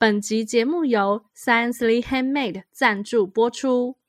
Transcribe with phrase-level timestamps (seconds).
[0.00, 3.99] 本集节目由 Sciencely Handmade 赞助播出。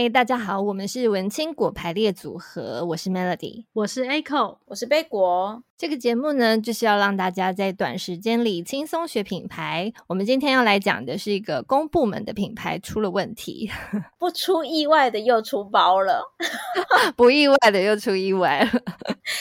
[0.00, 5.60] 嗨，大家好，我们是文青果排列组合，我是 Melody，我是 Echo，我是贝果。
[5.76, 9.92] 这个节目呢，就是要让大家在短时间里轻松学品牌。
[10.06, 13.68] 我们今天要来讲的是一个公部门的品牌出了问题，
[14.20, 16.22] 不出意外的又出包了，
[17.16, 18.70] 不意外的又出意外了。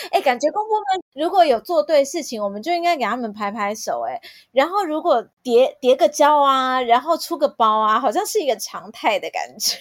[0.10, 4.02] 哎、欸，感觉公部门如果有做对事情，我们就应该给他们拍拍手。
[4.08, 4.20] 哎，
[4.52, 9.78] 然后如果叠叠个胶啊，然后出个包啊，好像是一个常态的感觉，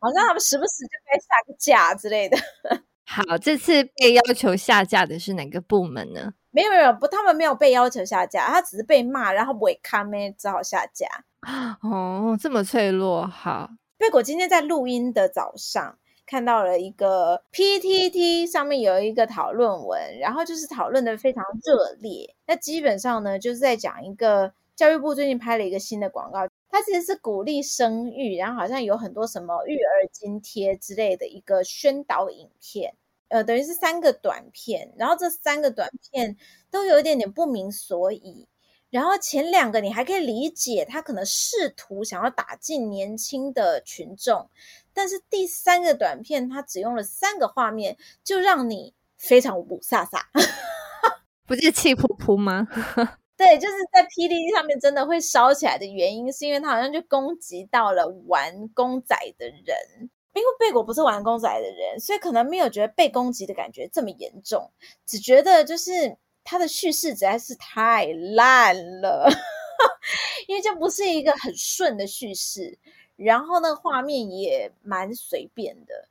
[0.00, 2.36] 好像他们时不时就该下个架之类的。
[3.06, 6.32] 好，这次被要求下架的是哪个部门呢？
[6.52, 11.06] 没有没有，不，他们没有被要求下架，他只是被骂，然后不会看没，只好下架。
[11.82, 13.26] 哦，这么脆弱。
[13.26, 13.68] 好，
[13.98, 22.34] 贝果今天在录音的早上看到了一个 PTT 上面有一个讨论文，然后就是讨论的非常热烈。
[22.46, 32.94] 那基本上呢，就是在讲一个教育部最近拍了一个新的广告，它其实是鼓励生育，然后好像有很多什么育儿津贴之类的一个宣导影片。
[33.28, 36.36] 呃，等于是三个短片，然后这三个短片
[36.70, 38.48] 都有一点点不明所以。
[38.90, 44.50] 然后前两个你还可以理解，他可能试图想要打进年轻的群众，
[44.92, 50.22] 但是第三个短片他只用了三个画面，就让你非常雾煞煞，
[51.46, 52.66] 不是气噗噗吗？
[53.40, 60.10] 对，就是在 PDD 上面真的会烧起来的原因，是因为他好像就攻击到了玩公仔的人。
[60.34, 64.70] 因为贝果不是玩公仔的人，所以可能没有觉得被攻击的感觉这么严重，
[65.06, 68.04] 只觉得就是他的叙事实在是太
[68.36, 69.26] 烂了，
[70.46, 72.78] 因为这不是一个很顺的叙事，
[73.16, 76.09] 然后那个画面也蛮随便的，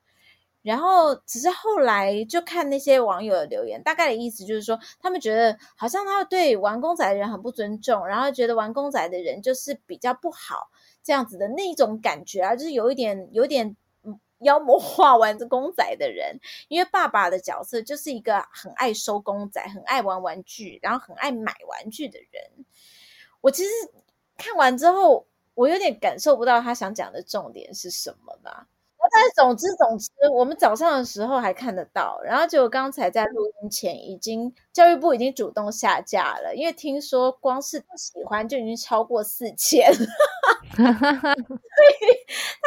[0.70, 10.70] 然后只是后来就看那些网友的留言，大概的意思就是说，他们觉得好像他对玩公仔的人很不尊重，然后觉得玩公仔的人就是比较不好
[11.02, 13.76] 这样子的那种感觉啊，就是有一点有一点。
[14.44, 16.40] 妖魔化玩着公仔的人，
[16.70, 22.66] 因为爸爸的角色就是一个很爱收公仔、很爱玩玩具，然后很爱买玩具的人。
[23.42, 23.70] 我其实
[24.38, 28.70] 看完之后，我有点感受不到他想讲的重点是什么吧。
[29.12, 40.06] 但总之总之，我们早上的时候还看得到，然后就刚才在录音前，已经教育部已经主动下架了，因为听说光是不喜欢就已经超过四千， 所以
[40.78, 40.88] 他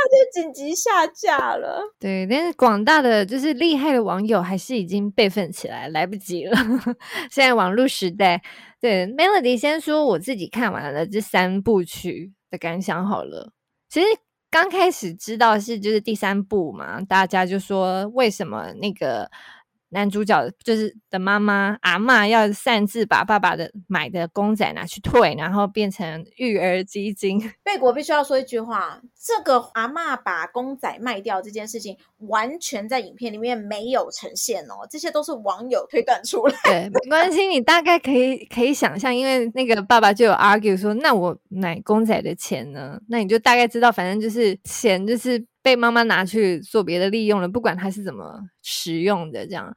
[0.08, 1.81] 就紧急下架了。
[1.98, 6.56] 对，但是广大的就是厉害的网友还是已经备份起来，来不及了。
[7.31, 8.42] 现在网络时代，
[8.81, 13.52] 对 Melody 先说我自己看完了这三部曲的感想好了，
[13.88, 14.06] 其实。
[14.52, 19.28] 刚开始知道是就是第三部嘛，大家就说为什么那个。
[19.92, 27.38] 男主角就是的妈妈阿嬷要擅自把爸爸的买的公仔拿去退，然后变成育儿基金。
[27.62, 31.97] 贝果必须要说一句话：这个阿嬷把公仔卖掉这件事情，
[32.28, 36.54] 完全在影片里面没有呈现哦，这些都是网友推断出来。
[36.64, 42.98] 对，没关系，你大概可以可以想象，因为那个爸爸就有 argue 说，那我买公仔的钱呢？
[43.08, 45.47] 那你就大概知道，反正就是钱就是。
[45.62, 49.75] 被妈妈拿去做别的利用了，不管他是怎么使用的，这样。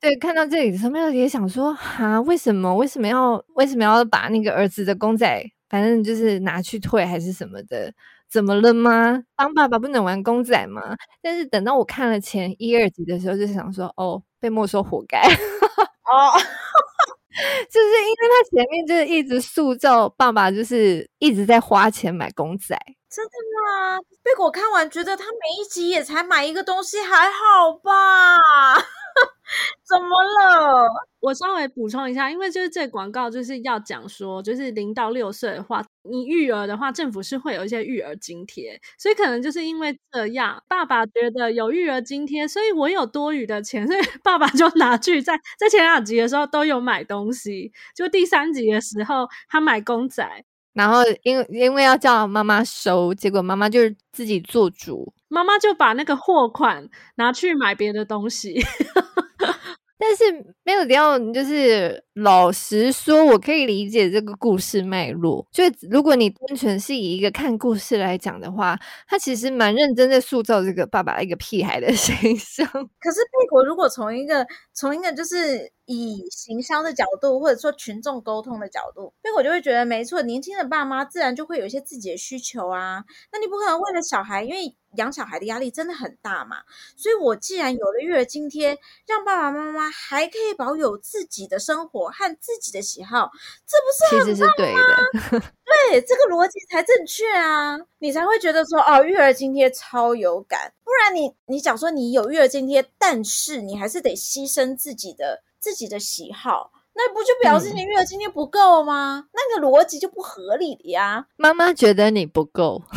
[0.00, 2.74] 对，看到这里的时候，妹也想说：哈，为什么？
[2.76, 3.42] 为什么要？
[3.56, 7.92] 为什么要把那个儿子的公仔，反正就是拿去退还是什么的？
[8.30, 9.22] 怎么了吗？
[9.36, 10.82] 当爸爸不能玩公仔吗？
[11.22, 15.18] 但是等到我看了前一二集的时候，就想说：哦，被没收活该。
[16.04, 16.32] 哦。
[17.70, 22.78] 就是因为他前面就是一直塑造爸爸，就是一直在花钱买公仔。
[23.14, 23.30] 真的
[23.64, 23.98] 吗？
[24.22, 28.36] 贝果看完觉得他每一集也才买一个东西，还好吧？
[29.88, 30.88] 怎么了？
[31.20, 50.44] 我稍微补充一下，因为就是这广告就是要讲说，就是零到六岁的话，你育儿的话，政府是会有一些育儿津贴，所以可能就是因为这样，爸爸觉得有育儿津贴，所以我有多余的钱，所以爸爸就拿去在在前两集的时候都有买东西，就第三集的时候他买公仔，
[50.74, 58.60] 然后因为因为要叫妈妈收，结果妈妈就是自己做主，妈妈就把那个货款拿去买别的东西。
[59.96, 65.44] 但是没有料，就是老实说，我可以理解这个故事脉络。
[65.50, 68.78] 就如果你单纯是以一个看故事来讲的话，
[69.08, 72.66] 他其实蛮认真在塑造这个爸爸一个屁孩的 形象。
[72.66, 83.04] 可是贝果如果从一个从一个就是以行销的角度，或者说群众沟通的角度，贝果就会觉得没错，年轻的爸妈自然就会有一些自己的需求啊。
[83.32, 86.58] 那你不可能为了小孩，因为养小孩的压力真的很大嘛，
[86.96, 88.78] 所以我既然有了育儿津贴，
[89.08, 93.30] 让爸爸妈妈还可以保有自己的生活和自己的喜好，
[93.66, 94.34] 这不是很棒吗？
[94.34, 95.52] 其实是对的，
[95.90, 100.72] 对，这个逻辑才正确啊，你才会觉得说哦，育儿津贴超有感。
[100.84, 106.70] 不然你你讲说你有育儿津贴，但是你还是得牺牲自己的自己的喜好。
[106.96, 109.26] 那不就表示你育儿津贴不够吗？
[109.26, 111.26] 嗯、那个逻辑就不合理的呀。
[111.34, 112.80] 妈妈觉得你不够，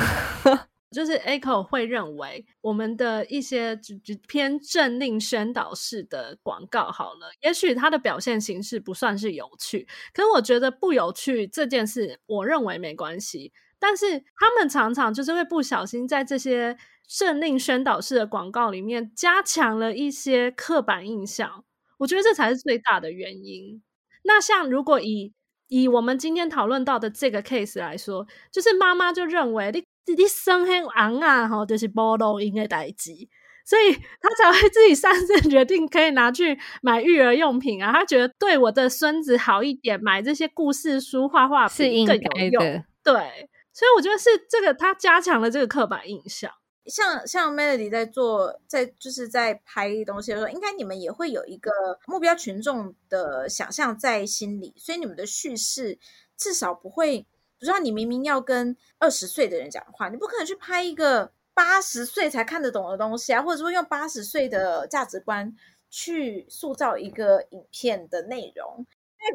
[0.92, 3.80] 就是 Echo 会认为我们的一些
[4.28, 13.52] 偏政令宣导式的广告好了，也许它的表现形式不算是有趣，可是我觉得不有趣这件事，我认为没关系。
[13.80, 21.64] 但是他们常常就是会不小心在这些政令宣导式的广告里面加强了一些刻板印象，
[22.00, 23.84] 我觉得这才是最大的原因。
[24.24, 25.34] 那像如果以
[25.68, 29.72] 以我们今天讨论到的这个 case 来说，就是妈妈就认为
[30.16, 33.12] 你生很昂啊，吼，就是无路用的代志，
[33.66, 37.92] 所以他才会自己擅自决定可以拿去买育儿用品啊。
[37.92, 42.84] 他觉得对我的孙子好一点，买这些故事书、画画是更有用。
[43.04, 46.52] 对，所以我觉得是这个他加强了这个刻板印象。
[46.86, 51.70] 像像 Melody 在做，在就是在拍东西的时候，应该你们也会有一个
[52.06, 56.00] 目标群众的想象在心里，所以你们的叙事
[56.38, 57.28] 至少不会，
[57.60, 65.56] 比如说你明明要跟二十岁的人讲话，你不可能去拍一个八十岁才看得懂的东西啊，或者说用八十岁的价值观
[65.90, 68.86] 去塑造一个影片的内容。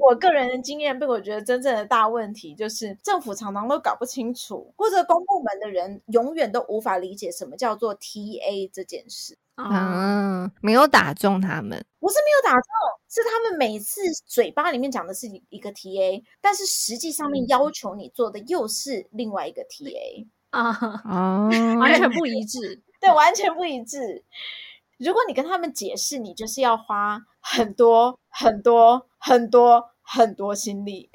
[0.01, 9.37] 我个人的经验，被我觉得真正的大问题就是政府常常都搞不清楚，或者公部门的人永远都无法理解什么叫做 TA 这件事。
[9.56, 12.62] 嗯，没有打中他们，不是没有打中，
[13.08, 20.70] 是他们每次嘴巴里面讲的是一个 TA，但是实际上面要求你做的又是另外一个 TA 啊，
[21.04, 22.10] 啊， 完全。
[22.10, 24.25] 不一致， 对，完全不一致。
[24.99, 31.10] 如果你跟他们解释，你就是要花很多很多很多很多心力，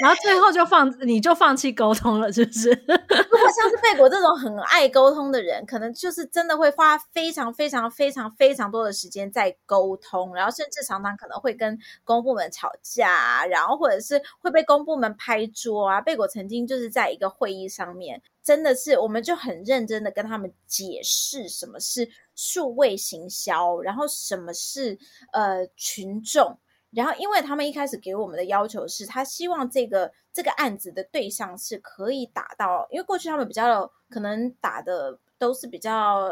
[0.00, 2.70] 然后最后就放你就放弃沟通了，是不是？
[2.70, 16.00] 如果像是贝果这种很爱沟通的人，可能就是真的会花非常非常非常非常多的时间在沟通，然后甚至常常可能会跟公部门吵架，然后或者是会被公部门拍桌啊。
[16.00, 18.22] 贝果曾经就是在一个会议上面。
[18.42, 24.96] 真的是，我们就很认真的跟他们解释什么是数位行销，然后什么是
[25.32, 26.56] 呃群众，
[26.96, 36.22] 然后因为他们一开始给我们的要求是，他希望这个这个案子的对象是可以打到，因为过去他们比较可能打的都是比较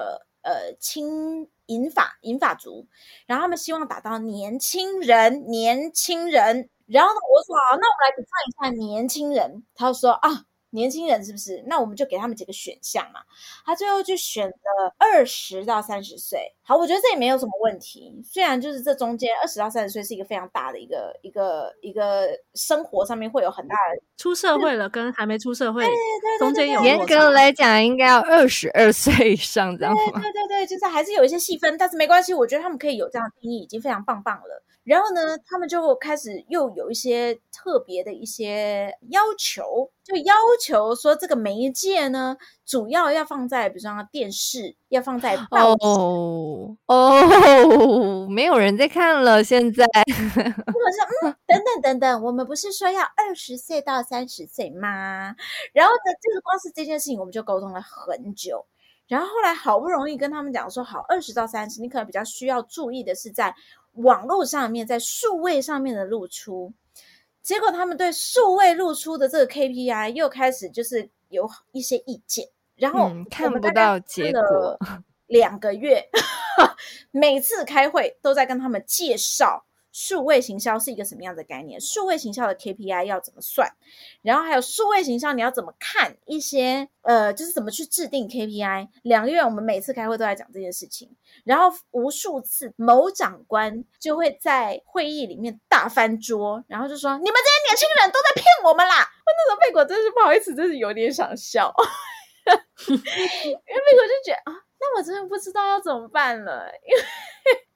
[0.40, 2.86] 呃轻银发银发族，
[3.26, 10.46] 然后他们希望打到年轻人年轻人，然后呢，我说啊，那我们来看一下年轻人，他说啊。
[10.74, 11.62] 年轻人是不是？
[11.66, 13.20] 那我们就给他们几个选项嘛。
[13.64, 16.52] 他最后就选了二十到三十岁。
[16.62, 18.20] 好，我觉得这也没有什么问题。
[18.24, 25.86] 虽然就是这中间二十到三十岁是一个非常大的一个一个一个生活上面会有很大的出社会了跟还没出社会
[26.38, 29.96] 中间有严格来讲应该要二十二岁以上，知道吗？
[30.14, 32.34] 对对对对，就是还是有一些细分，但是没关系。
[32.34, 34.63] 我觉得他们可以有这样的定义，已经非常棒棒了。
[34.84, 42.36] 然后呢，他们就开始又有一些特别的一些要求，就要求说这个媒介呢，
[42.66, 45.86] 主要要放在，比如说电视，要放在报纸。
[45.86, 49.86] 哦哦，没有人在看了，现在。
[49.86, 55.34] 或者是嗯，等等等等，我们不是说要二十岁到三十岁吗？
[55.72, 58.66] 然后呢，就是光是这件事情，我们就沟通了很久。
[59.08, 63.54] 然后后来好不容易跟他们讲说，好，二十到三十，你可能比较需要注意的是在。
[63.94, 66.72] 网络上面，在数位上面的露出，
[67.42, 74.78] 结果他们对数位露出的这个 KPI 又开始就是有一些意见，然后看不到结果，
[75.26, 76.08] 两个月，
[77.10, 79.64] 每次开会都在跟他们介绍。
[79.94, 81.80] 数位行销是一个什么样的概念？
[81.80, 83.72] 数位行销的 KPI 要怎么算？
[84.22, 88.88] 然后还有数位行销你要怎么看一些呃，就是怎么去制定 KPI？
[89.02, 101.72] 两个月我们每次开会都在讲这件事情，然后无数次某长官就会在会议里面大翻桌，然后就说：“你们这些年轻人都在骗我们啦！”我那时候贝果真是不好意思，真是有点想笑，
[102.88, 107.04] 因为贝果就觉得啊，那我真的不知道要怎么办了，因为。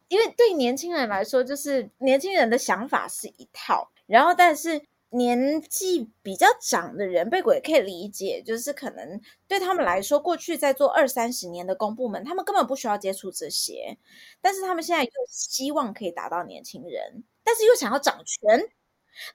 [0.08, 13.96] 因为对年轻人来说，就是年轻人的想法是一套，然后但是年纪比较长的人，贝鬼可以理解，就是可能对他们来说，过去在做二三十年的公部门，他们根本不需要接触这些，
[14.40, 18.68] 但是他们现在又希望可以达到年轻人，但是又想要掌权，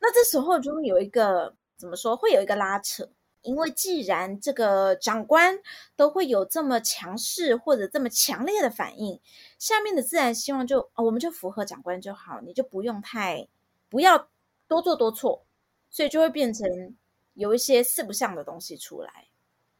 [0.01, 3.10] 那这时候就会有一个怎么说，会有一个拉扯。
[3.43, 5.59] 因为既然这个长官
[5.95, 9.19] 都会有这么强势或者这么强烈的反应，
[9.59, 13.47] 下面的自然希望就哦，我们就符合长官就好，你就不用太
[13.89, 14.27] 不要
[14.67, 15.45] 多做多错，
[15.89, 16.95] 所以就会变成
[17.33, 19.27] 有一些四不像的东西出来。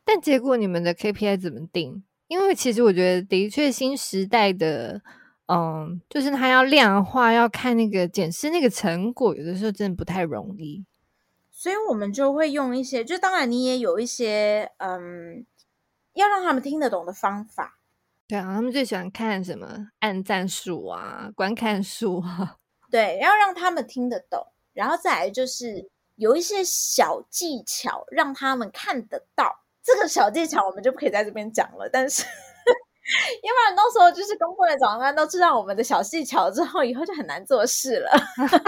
[0.06, 2.04] 但结果你们的 KPI 怎么定？
[2.28, 5.02] 因为其实我觉得的确新时代的，
[5.48, 10.84] 嗯，就是他要量化，要看那个检视那个成果，有的时候真的不太容易。
[11.64, 15.46] 所以我们就会用一些，就当然你也有一些，嗯，
[16.12, 17.80] 要让他们听得懂的方法。
[18.28, 22.58] 对啊，他们最喜欢看什么按赞数啊、观看数啊。
[22.92, 29.64] 对，要让他们听得懂，然后再来就是有一些小技巧让他们看得到。
[29.82, 32.26] 这个小技巧我们就不可以在这边讲了，但是。
[33.44, 38.10] 因为到时候就是公会的长官都知道我们的小技巧之后，以后就很难做事了。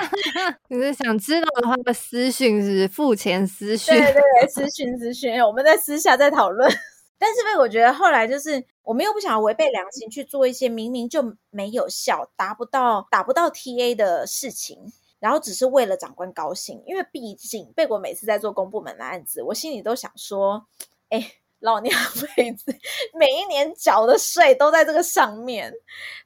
[0.68, 6.70] 你是想知道的话，私讯是付钱私讯，对对对，私讯私讯，我们在私下再讨论。
[7.18, 16.84] 但是被，我觉得后来就是我们又不想违背良心去做一些明明就没有效、达不到达不到 TA 的事情，然后只是为了长官高兴。
[16.86, 20.65] 因为毕竟贝果每次在做公部门的案子，我心里都想说，
[21.08, 21.36] 哎。
[21.65, 22.00] 老娘
[22.38, 22.74] 辈子
[23.19, 25.74] 每一年缴的税都在这个上面，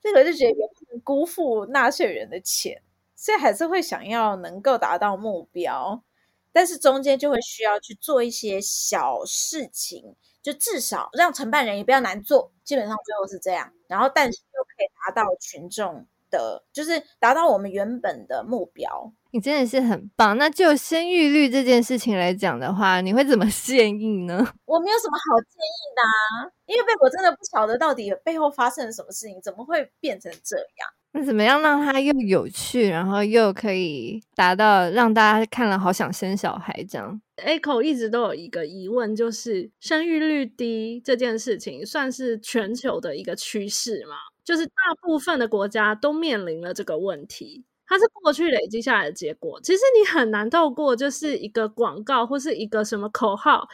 [0.03, 2.81] 这个就觉得也不能辜负纳税人的钱，
[3.15, 6.03] 所以还是会想要能够达到目标，
[6.51, 19.11] 但是中间就会需要去做一些小事情，就至少让承办人也不要难做，基本上最后是这样，然后但是又可以达到群众的，就是达到我们原本的目标。
[19.31, 20.37] 你真的是很棒。
[20.37, 24.37] 那就生育率这件事情来讲的话，你会怎么 建议呢？
[24.65, 30.89] 我没有什么好建议的啊，因为贝果真的不晓得到底背后发生了什么事情，怎么会变成这样？
[31.11, 44.15] 那怎么样让它又有趣，然后又可以达到让大家看了好想生小孩这样？Echo 一直都有一个疑问，就是生育率低这件事情算是全球的一个趋势吗？
[44.43, 47.65] 就是大部分的国家都面临了这个问题。
[47.89, 49.59] 它是过去累积下来的结果。
[49.61, 53.67] 其实你很难透过就是一个广告或是一个什么口号，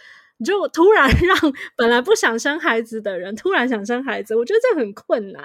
[0.44, 4.36] 就突然 让本来不想生孩子的人突然想生孩子。
[4.36, 5.44] 我觉得这很困难，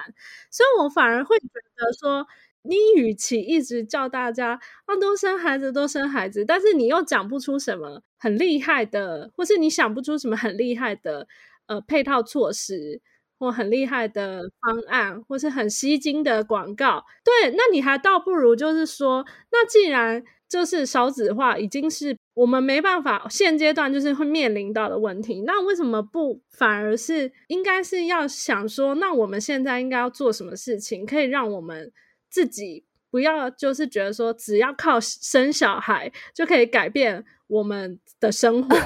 [0.51, 1.47] 所以我反而会觉
[1.77, 2.27] 得说，
[2.63, 11.27] 你与其一直叫大家啊都生孩子都生孩子，但是你又讲不出什么很厉害的，或是你想不出什么很厉害的
[11.67, 13.01] 呃配套措施。
[13.41, 31.91] 或很厉害的方案，或是很吸睛的广告，对，那你还倒不如就是说，那既然就是少子化已经是我们没办法现阶段就是会面临到的问题，那为什么不反而是应该是要想说，那我们现在应该要做什么事情，可以让我们
[32.29, 38.77] 自己不要就是觉得说，只要靠生小孩就可以改变我们的生活。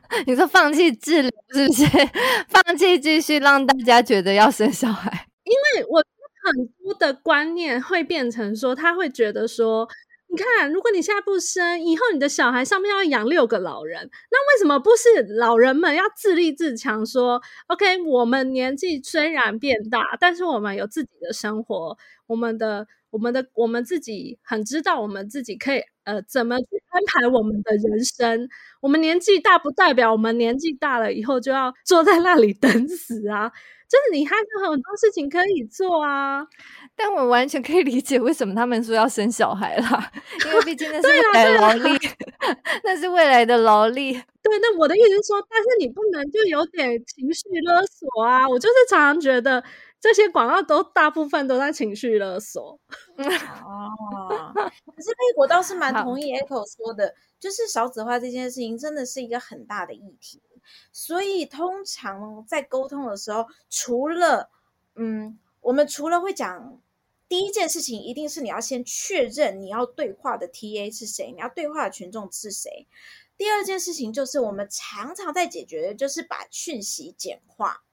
[0.26, 1.84] 你说放弃治疗是不是？
[2.48, 5.28] 放弃继续让大家觉得要生小孩？
[5.44, 6.02] 因为我
[6.44, 9.88] 很多的观念会变成说，他会觉得说，
[10.28, 17.04] 你看，如果你现在不生，以后你的小孩上面要养六个老人，那为什么不是老人们要自立自强？
[17.06, 21.96] 说，OK，我们年纪虽然变大，但是我们有自己的生活，
[22.26, 22.86] 我们的。
[23.12, 28.48] 我们的我们自己很知道，我们自己可以呃怎么去安排我们的人生。
[28.80, 33.48] 我们年纪大不代表我们年纪大了以后就要坐在那里等死啊！
[33.88, 36.46] 就是你还有很多事情可以做啊。
[36.96, 40.10] 但我完全可以理解为什么他们说要生小孩啦，
[40.46, 41.96] 因为毕竟那是未来劳力，
[42.84, 44.12] 那是未来的劳力。
[44.42, 48.48] 对，那我的意思是说，但是你不能就有点情绪勒索啊！
[48.48, 49.62] 我就是常常觉得。
[50.02, 52.80] 这些广告都大部分都在情绪勒索。
[53.16, 60.42] 哦，可是贝果倒是蛮同意 Echo 说的，就是少子化这件事情真的是一个很大的议题。
[60.90, 64.50] 所以通常在沟通的时候，除了
[64.96, 66.80] 嗯，我们除了会讲
[67.28, 72.88] 第一件事情，一定是你要先确认你要对话的 TA 是谁，你要对话的群众是谁。
[73.36, 77.84] 第二件事情就是我们常常在解决的，就是把讯息简化。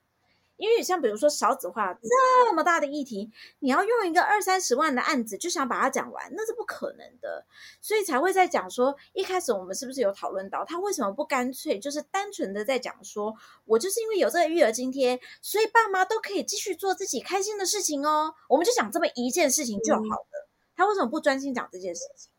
[0.59, 7.45] 因为像比如说少子化这么大的议题，你要用一个二三十万的案子就想把它讲完，那是不可能的。
[7.79, 18.35] 所以才会在讲说，一开始我们是不是有讨论到他为什么不干脆就是单纯的在讲说，我就是因为有这个育儿津贴，所以爸妈都可以继续做自己开心的事情哦。
[18.49, 20.45] 我们就讲这么一件事情就好了。
[20.45, 22.29] 嗯、他为什么不专心讲这件事情？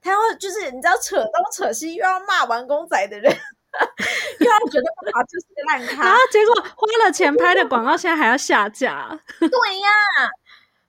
[0.00, 3.32] 他要就是你知道扯东扯西，又要骂完公仔的人。
[4.40, 9.08] 又要觉得不好，就是个烂咖，然后结果花了钱拍的广告，现在还要下架。
[9.38, 9.88] 对呀，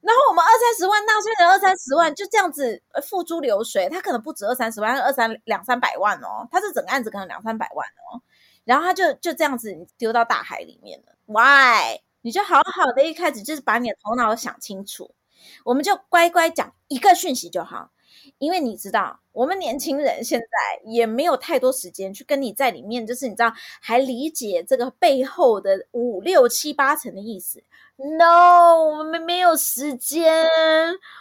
[0.02, 8.22] 然后我们二三十万纳税人二三十万就这样子付诸流水，他可能不止二三十万，二三两三百万哦，他是整个案子可能两三百万哦。
[8.64, 11.16] 然后他就就这样子丢到大海里面了。
[11.26, 12.00] Why？
[12.22, 15.16] 你就好好的一开始就是把你的头脑想清楚，
[15.64, 17.92] 我们就乖乖讲一个讯息就好。
[18.38, 20.46] 因为你知道，我们年轻人现在
[20.90, 23.52] 也没有太多时间去跟你在里面，就是你知道
[23.82, 27.64] 还理解这个背后的五六七八层的意思。
[27.98, 30.48] No，我们没有时间，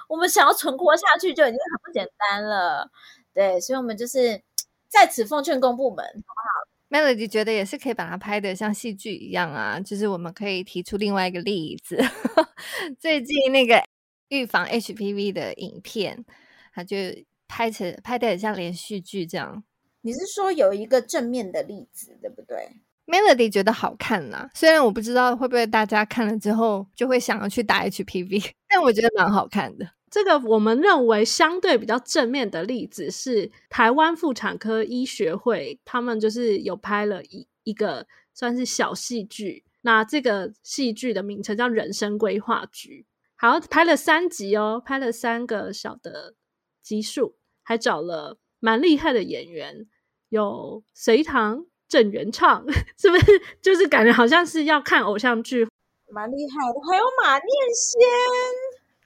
[0.09, 2.89] 我们想要存活下去就已经很不简单了。
[3.35, 4.41] 对，所以我们就是
[4.89, 11.97] 在此奉劝公部门，好不好？Melody 觉得也是可以把它拍得像戏剧一样啊，就是我们可以提出另外一个例子，
[12.99, 13.83] 最近那个
[14.29, 16.25] 预防 HPV 的影片。
[16.79, 16.97] 他就
[17.49, 19.65] 拍成拍的很像连续剧这样。
[20.03, 22.71] 你是说有一个正面的例子，对不对
[23.05, 29.89] ？Melody 觉得好看啦，虽然我不知道会不会大家看了之后就会想要去打 HPV， 但我觉得蛮好看的。
[30.09, 39.65] 这个我们认为相对比较正面的例子是台湾妇产科医学会，他们就是有拍了一一个算是小戏剧。
[39.83, 43.07] 那这个戏剧的名称叫《人生规划局》，
[43.37, 46.35] 好，拍了三集哦，拍了三个小的。
[46.89, 49.87] 集数还找了蛮厉害的演员，
[50.31, 52.65] 有隋唐、郑元畅，
[52.97, 53.43] 是不是？
[53.61, 55.69] 就是感觉好像是要看偶像剧，
[56.11, 56.81] 蛮厉害的。
[56.91, 58.01] 还有马念先，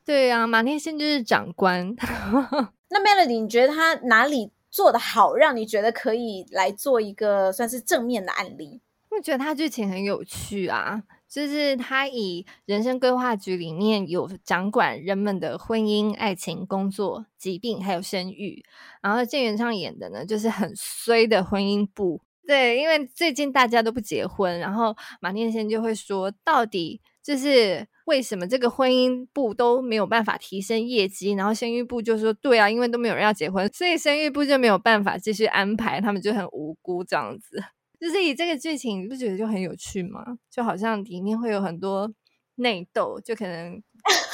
[0.05, 1.93] 对呀、啊，马念先就是长官。
[2.89, 8.81] 那 Melody，你觉得他哪里做的好，让你觉得可以来做一个算是正面的案例？
[9.11, 11.03] 我觉得他剧情很有趣啊。
[11.33, 18.63] 就是他以人生规划局里面有掌管人们的婚姻、爱情、工作、疾病还有生育，
[19.01, 22.21] 然后郑元畅演的呢，就是很衰的婚姻部。
[22.47, 37.63] 对，因为最近大家都不结婚，然后马念先就会说，到底就是为什么这个婚姻部都没有办法提升业绩，然后生育部就说，对啊，因为都没有人要结婚，所以生育部就没有办法继续安排，他们就很无辜这样子。
[38.03, 40.25] 就是以这个剧情，你不觉得就很有趣吗？
[40.51, 42.13] 就好像里面会有很多
[42.57, 43.81] 内斗，就可能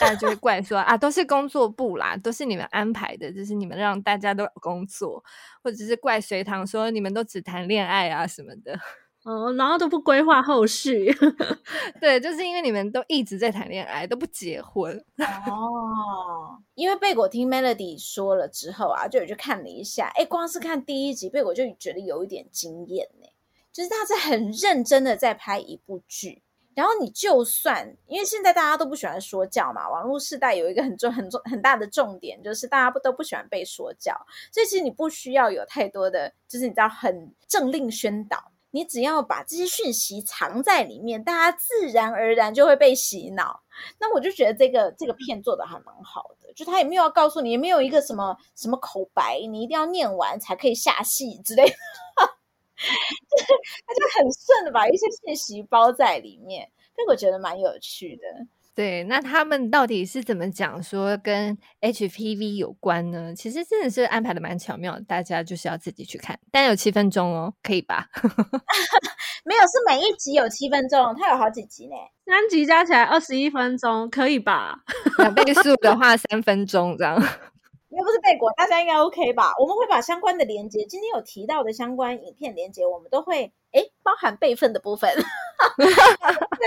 [0.00, 5.22] 大家就会怪说啊，都是工作部啦，都是你们安排的，就是你们让大家都有工作，
[5.62, 8.72] 或者是怪隋唐说你们都只谈恋爱啊什么的，
[9.24, 11.14] 哦，然后都不规划后续，
[12.00, 14.96] 对，就是因为你们都一直在谈恋爱，都不结婚
[15.46, 16.58] 哦。
[16.74, 23.28] 因为贝果听 Melody 说了之后啊，就有去看了一下，哎，光是看第一集，贝果就觉得有一点惊艳呢。
[23.78, 26.42] 就是他是很认真的在拍一部剧，
[26.74, 34.12] 然后你就算因为现在大家都不喜欢说教嘛，网络世代有一个很重、很重、很大的重点，就是大家不都不喜欢被说教，
[34.50, 43.62] 所以其实你不需要有太多的，就是你知道很政令宣导，你只要把这些讯息藏在里面，大家自然而然就会被洗脑。
[44.00, 51.76] 那我就觉得这个这个片做的还蛮好的，就他也没有要告诉你，也没有一个什么什么口白，你一定要念完才可以下戏之类的。
[53.86, 58.22] 他 就很顺的把一些信息包在里面，所以我觉得蛮有趣的。
[58.74, 63.34] 对，那他们到底是怎么讲说跟 HPV 有关呢？
[63.34, 66.38] 其实真的是安排的蛮巧妙的，大家就是要自己去看。
[66.52, 68.08] 但有七分钟哦，可以吧？
[69.44, 74.78] 没有，是每一集有七分钟，它有好几集呢，三集加起来二十一分钟，可以吧？
[75.18, 77.20] 两倍速的话，三分钟这样。
[77.98, 79.52] 又不是贝果，大家应该 OK 吧？
[79.58, 85.84] 我们会把相关的连接，今天有提到的相关影片连接，我们都会哎包含备份的部分， 再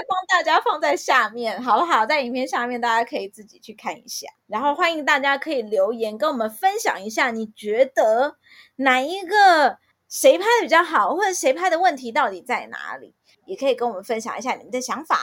[0.09, 2.05] 帮大家放在下面，好不好？
[2.05, 4.27] 在影片下面，大家可以自己去看一下。
[4.45, 8.35] 然后欢迎大家可以留言跟我们分享一下，你觉得
[8.75, 9.77] 哪一个
[10.11, 13.15] 谁拍的比较好，或者谁拍的问题到底在哪里？
[13.45, 15.17] 也可以跟我们分享一下你们的想法。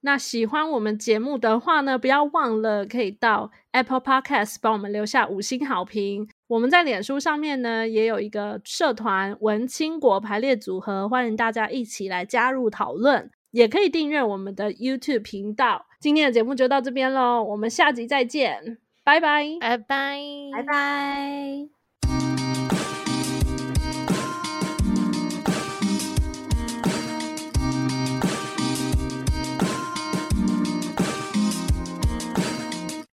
[0.00, 6.26] 那喜欢我们节目的话呢，不要忘了可以到 Apple Podcast 帮我们留下五星好评。
[6.46, 13.30] 我们在脸书上面呢也有一个社团“文青果排列组合”，欢迎大家一起来加入讨论。
[13.50, 15.84] 也可以订阅我们的 YouTube 频道。
[16.00, 20.18] 今天的节目就到这边喽，我们下集再见，拜拜，拜拜，
[20.54, 21.79] 拜拜。